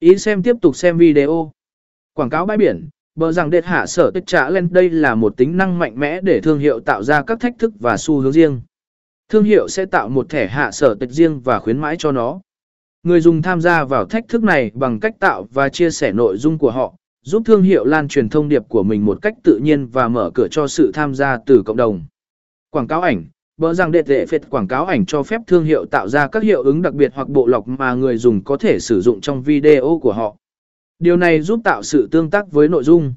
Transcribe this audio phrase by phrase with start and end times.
[0.00, 1.52] Ý xem tiếp tục xem video.
[2.14, 5.36] Quảng cáo bãi biển, bờ rằng đệt hạ sở tích trả lên đây là một
[5.36, 8.32] tính năng mạnh mẽ để thương hiệu tạo ra các thách thức và xu hướng
[8.32, 8.60] riêng.
[9.28, 12.40] Thương hiệu sẽ tạo một thẻ hạ sở tích riêng và khuyến mãi cho nó.
[13.02, 16.36] Người dùng tham gia vào thách thức này bằng cách tạo và chia sẻ nội
[16.36, 19.58] dung của họ, giúp thương hiệu lan truyền thông điệp của mình một cách tự
[19.62, 22.04] nhiên và mở cửa cho sự tham gia từ cộng đồng.
[22.70, 23.24] Quảng cáo ảnh
[23.56, 26.42] Bỡ rằng đệ tệ phệt quảng cáo ảnh cho phép thương hiệu tạo ra các
[26.42, 29.42] hiệu ứng đặc biệt hoặc bộ lọc mà người dùng có thể sử dụng trong
[29.42, 30.36] video của họ.
[30.98, 33.14] Điều này giúp tạo sự tương tác với nội dung.